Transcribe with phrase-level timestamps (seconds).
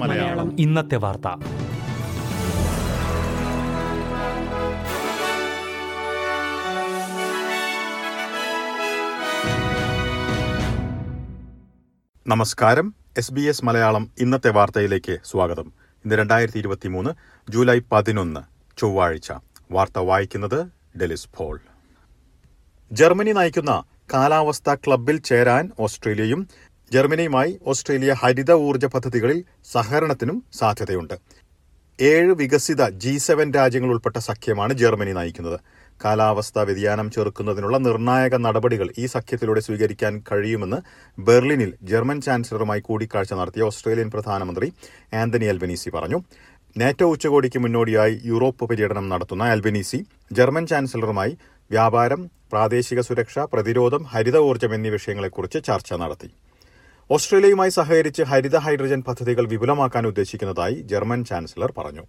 [0.00, 0.60] മലയാളം.
[0.60, 1.28] ഇന്നത്തെ വാർത്ത.
[12.26, 12.94] നമസ്കാരം.
[13.18, 15.72] എസ് ബി എസ് മലയാളം ഇന്നത്തെ വാർത്തയിലേക്ക് സ്വാഗതം.
[15.80, 17.10] ഇന്ന് രണ്ടായിരത്തി ഇരുപത്തി മൂന്ന്
[17.50, 18.40] ജൂലൈ പതിനൊന്ന്
[18.80, 19.32] ചൊവ്വാഴ്ച.
[19.70, 20.66] വാർത്ത വായിക്കുന്നത്
[21.00, 21.60] ഡെലിസ് ഫോൾ
[22.92, 26.48] ജർമ്മനി നയിക്കുന്ന കാലാവസ്ഥാ ക്ലബിൽ ചേരാൻ ഓസ്ട്രേലിയയും
[26.92, 31.14] ജർമ്മനിയുമായി ഓസ്ട്രേലിയ ഹരിത ഊർജ പദ്ധതികളിൽ സഹകരണത്തിനും സാധ്യതയുണ്ട്.
[31.98, 35.58] ഏഴ് വികസിത ജി സെവൻ രാജ്യങ്ങൾ ഉൾപ്പെട്ട സഖ്യമാണ് ജർമ്മനി നയിക്കുന്നത്.
[36.04, 40.78] കാലാവസ്ഥാ വ്യതിയാനം ചെറുക്കുന്നതിനുള്ള നിർണായക നടപടികൾ ഈ സഖ്യത്തിലൂടെ സ്വീകരിക്കാൻ കഴിയുമെന്ന്
[41.18, 44.68] ബെർലിനിൽ ജർമ്മൻ ചാൻസലറുമായി കൂടിക്കാഴ്ച നടത്തിയ ഓസ്ട്രേലിയൻ പ്രധാനമന്ത്രി
[45.14, 46.20] ആന്റണി അൽബനീസി പറഞ്ഞു.
[46.76, 50.00] നാറ്റോ ഉച്ചകോടിക്ക് മുന്നോടിയായി യൂറോപ്പ് പര്യടനം നടത്തുന്ന അൽബനീസി
[50.32, 51.32] ജർമ്മൻ ചാൻസലറുമായി
[51.70, 52.20] വ്യാപാരം
[52.52, 56.30] പ്രാദേശിക സുരക്ഷ പ്രതിരോധം ഹരിത ഊർജം എന്നീ വിഷയങ്ങളെക്കുറിച്ച് ചർച്ച നടത്തി.
[57.10, 62.06] ഓസ്ട്രേലിയയുമായി സഹകരിച്ച് ഹരിത ഹൈഡ്രജൻ പദ്ധതികൾ വിപുലമാക്കാൻ ഉദ്ദേശിക്കുന്നതായി ജർമ്മൻ ചാൻസലർ പറഞ്ഞു.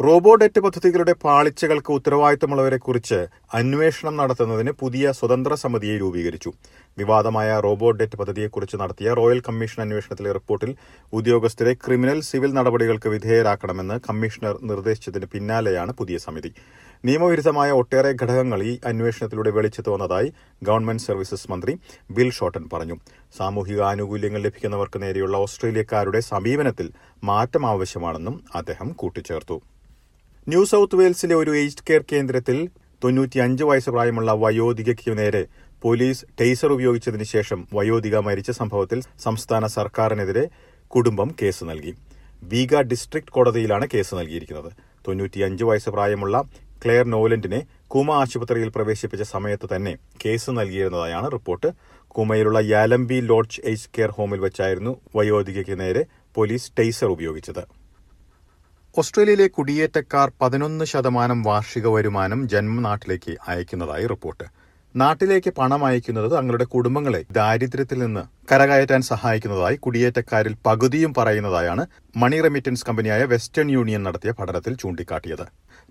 [0.00, 3.18] റോബോഡെറ്റ് പദ്ധതികളുടെ പാളിച്ചകൾക്ക് ഉത്തരവാദിത്തമുള്ളവരെക്കുറിച്ച്
[3.58, 6.50] അന്വേഷണം നടത്തുന്നതിന് പുതിയ സ്വതന്ത്ര സമിതിയെ രൂപീകരിച്ചു.
[7.00, 10.70] വിവാദമായ റോബോഡെറ്റ് പദ്ധതിയെക്കുറിച്ച് നടത്തിയ റോയൽ കമ്മീഷൻ അന്വേഷണത്തിലെ റിപ്പോർട്ടിൽ
[11.18, 16.52] ഉദ്യോഗസ്ഥരെ ക്രിമിനൽ സിവിൽ നടപടികൾക്ക് വിധേയരാക്കണമെന്ന് കമ്മീഷണർ നിർദ്ദേശിച്ചതിന് പിന്നാലെയാണ് പുതിയ സമിതി.
[17.04, 20.32] നിയമവിരുദ്ധമായ ഒട്ടേറെ ഘടകങ്ങൾ ഈ അന്വേഷണത്തിലൂടെ വെളിച്ചത്ത് വന്നതായി
[20.62, 21.72] ഗവൺമെന്റ് സർവീസസ് മന്ത്രി
[22.10, 22.96] ബിൽ ഷോട്ടൻ പറഞ്ഞു.
[23.36, 26.92] സാമൂഹിക ആനുകൂല്യങ്ങൾ ലഭിക്കുന്നവർക്ക് നേരെയുള്ള ഓസ്ട്രേലിയക്കാരുടെ സമീപനത്തിൽ
[27.24, 29.62] മാറ്റം ആവശ്യമാണെന്നും അദ്ദേഹം കൂട്ടിച്ചേർത്തു.
[30.48, 32.68] ന്യൂ സൌത്ത് വെയിൽസിലെ ഒരു ഏജ്ഡ് കെയർ കേന്ദ്രത്തിൽ
[33.04, 35.46] തൊണ്ണൂറ്റിയഞ്ച് വയസ്സ് പ്രായമുള്ള വയോധികയ്ക്ക് നേരെ
[35.82, 40.44] പോലീസ് ടേസർ ഉപയോഗിച്ചതിന് ശേഷം വയോധിക മരിച്ച സംഭവത്തിൽ സംസ്ഥാന സർക്കാരിനെതിരെ
[40.88, 41.92] കുടുംബം കേസ് നൽകി.
[42.42, 44.72] വീഗ ഡിസ്ട്രിക്ട് കോടതിയിലാണ് കേസ് നൽകിയിരിക്കുന്നത്.
[45.06, 46.36] തൊണ്ണൂറ്റിയഞ്ച് വയസ്സ് പ്രായമുള്ള
[46.84, 51.72] ക്ലെയർ നോലന്റിനെ കുമ ആശുപത്രിയിൽ പ്രവേശിപ്പിച്ച സമയത്ത് തന്നെ കേസ് നൽകിയിരുന്നതായാണ് റിപ്പോർട്ട്.
[52.08, 57.62] കുമയിലുള്ള യാലംബി ലോഡ്ജ് ഏജ് കെയർ ഹോമിൽ വെച്ചായിരുന്നു വയോധികയ്ക്ക് നേരെ പോലീസ് ടേസർ ഉപയോഗിച്ചത്.
[58.98, 64.44] ഓസ്ട്രേലിയയിലെ കുടിയേറ്റക്കാർ പതിനൊന്ന് ശതമാനം വാർഷിക വരുമാനം ജന്മനാട്ടിലേക്ക് അയക്കുന്നതായി റിപ്പോർട്ട്.
[65.00, 71.82] നാട്ടിലേക്ക് പണം അയക്കുന്നത് തങ്ങളുടെ കുടുംബങ്ങളെ ദാരിദ്ര്യത്തിൽ നിന്ന് കരകയറ്റാൻ സഹായിക്കുന്നതായി കുടിയേറ്റക്കാരിൽ പകുതിയും പറയുന്നതായാണ്
[72.16, 75.46] മണി റെമിറ്റൻസ് കമ്പനിയായ വെസ്റ്റേൺ യൂണിയൻ നടത്തിയ പഠനത്തിൽ ചൂണ്ടിക്കാട്ടിയത്.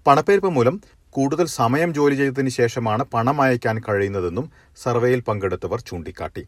[0.05, 0.77] പണപ്പെരുപ്പ് മൂലം
[1.15, 4.47] കൂടുതൽ സമയം ജോലി ചെയ്തതിനു ശേഷമാണ് പണം അയക്കാൻ കഴിയുന്നതെന്നും
[4.83, 6.43] സർവേയിൽ പങ്കെടുത്തവർ ചൂണ്ടിക്കാട്ടി.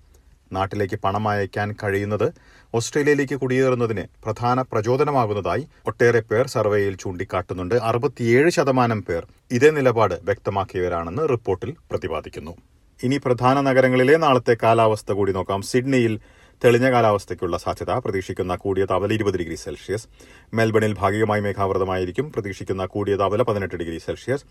[0.54, 2.34] നാട്ടിലേക്ക് പണം അയക്കാൻ കഴിയുന്നത്
[2.74, 7.76] ഓസ്ട്രേലിയയിലേക്ക് കുടിയേറുന്നതിന് പ്രധാന പ്രചോദനമാകുന്നതായി ഒട്ടേറെ പേർ സർവേയിൽ ചൂണ്ടിക്കാട്ടുന്നുണ്ട്.
[7.76, 12.56] അറുപത്തിയേഴ് ശതമാനം പേർ ഇതേ നിലപാട് വ്യക്തമാക്കിയവരാണെന്ന് റിപ്പോർട്ടിൽ പ്രതിപാദിക്കുന്നു.
[13.04, 15.62] ഇനി പ്രധാന നഗരങ്ങളിലെ നാളത്തെ കാലാവസ്ഥ കൂടി നോക്കാം.
[15.62, 16.20] സിഡ്നിയിൽ
[16.64, 20.08] തെളിഞ്ഞ കാലാവസ്ഥയ്ക്കുള്ള സാധ്യത പ്രതീക്ഷിക്കുന്ന കൂടിയ താപനില ഇരുപത് ഡിഗ്രി സെൽഷ്യസ്.
[20.54, 24.44] മെൽബണിൽ ഭാഗികമായി മേഘാവൃതമായിരിക്കും പ്രതീക്ഷിക്കുന്ന കൂടിയ താപനില പതിനെട്ട് ഡിഗ്രി സെൽഷ്യസ്.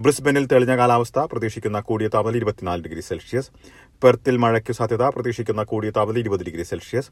[0.00, 3.50] ബ്രിസ്ബനിൽ തെളിഞ്ഞ കാലാവസ്ഥ പ്രതീക്ഷിക്കുന്ന കൂടിയ താപനില ഇരുപത്തിനാല് ഡിഗ്രി സെൽഷ്യസ്.
[4.02, 7.10] പെർത്തിൽ മഴയ്ക്ക് സാധ്യത പ്രതീക്ഷിക്കുന്ന കൂടിയ താപനില ഇരുപത് ഡിഗ്രി സെൽഷ്യസ്.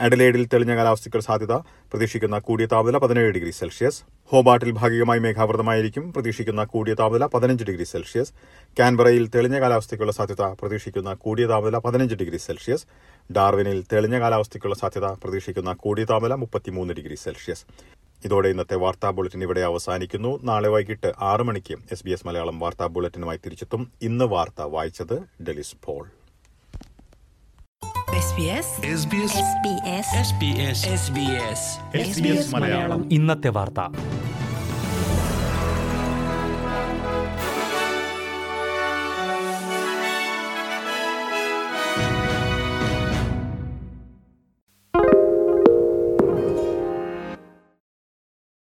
[0.00, 1.52] അഡലേഡിൽ തെളിഞ്ഞ കാലാവസ്ഥയ്ക്ക് സാധ്യത
[1.92, 4.00] പ്രതീക്ഷിക്കുന്ന കൂടിയ താപനില പതിനേഴ് ഡിഗ്രി സെൽഷ്യസ്.
[4.30, 6.12] ഹോബാട്ടിൽ ഭാഗികമായി മേഘാവൃതമായിരിക്കും.
[6.12, 8.32] പ്രതീക്ഷിക്കുന്ന കൂടിയ താപനില പതിനഞ്ച് ഡിഗ്രി സെൽഷ്യസ്.
[8.78, 12.86] കാൻബറയിൽ തെളിഞ്ഞ കാലാവസ്ഥയ്ക്കുള്ള സാധ്യത പ്രതീക്ഷിക്കുന്ന കൂടിയ താപനില പതിനഞ്ച് ഡിഗ്രി സെൽഷ്യസ്.
[13.32, 17.64] ഡാർവിനിൽ തെളിഞ്ഞ കാലാവസ്ഥയ്ക്കുള്ള സാധ്യത പ്രതീക്ഷിക്കുന്ന കൂടിയ താപനില മുപ്പത്തിമൂന്ന് ഡിഗ്രി സെൽഷ്യസ്.
[18.24, 20.40] ഇതോടെ ഇന്നത്തെ വാർത്താ ബുള്ളറ്റിൻ ഇവിടെ അവസാനിക്കുന്നു.
[20.42, 23.92] നാളെ വൈകിട്ട് ആറ് മണിക്ക് എസ് ബി എസ് മലയാളം വാർത്താ ബുള്ളറ്റിനുമായി തിരിച്ചെത്തും.
[24.02, 26.08] ഇന്ന് വാർത്ത വായിച്ചത് ഡെലിസ് പോൾ.
[32.54, 33.12] മലയാളം.
[33.12, 34.09] ഇന്നത്തെ വാർത്ത.
[36.80, 37.39] thank you